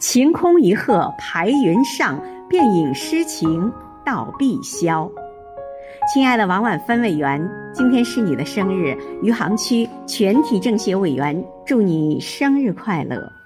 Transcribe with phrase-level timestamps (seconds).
[0.00, 2.18] 晴空一鹤排云上
[2.48, 3.70] 便引诗情
[4.02, 5.06] 到碧霄。
[6.12, 7.38] 亲爱的王婉芬委员
[7.74, 13.39] 今天是你的生日余杭区全体政协委员祝你生日快乐。